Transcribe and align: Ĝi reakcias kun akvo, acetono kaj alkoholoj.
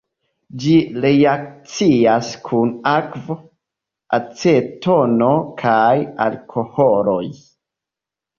Ĝi 0.61 0.71
reakcias 1.01 2.31
kun 2.47 2.71
akvo, 2.93 3.37
acetono 4.19 5.29
kaj 5.61 5.93
alkoholoj. 6.27 7.23